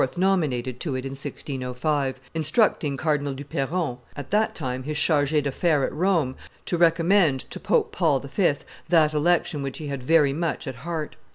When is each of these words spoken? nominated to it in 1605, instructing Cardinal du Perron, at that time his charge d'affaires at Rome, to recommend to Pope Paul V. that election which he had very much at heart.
nominated 0.17 0.79
to 0.79 0.95
it 0.95 1.05
in 1.05 1.11
1605, 1.11 2.19
instructing 2.33 2.97
Cardinal 2.97 3.35
du 3.35 3.45
Perron, 3.45 3.99
at 4.15 4.31
that 4.31 4.55
time 4.55 4.81
his 4.81 4.97
charge 4.97 5.29
d'affaires 5.29 5.85
at 5.85 5.93
Rome, 5.93 6.35
to 6.65 6.75
recommend 6.75 7.41
to 7.51 7.59
Pope 7.59 7.91
Paul 7.91 8.19
V. 8.19 8.55
that 8.89 9.13
election 9.13 9.61
which 9.61 9.77
he 9.77 9.89
had 9.89 10.01
very 10.01 10.33
much 10.33 10.65
at 10.65 10.77
heart. 10.77 11.17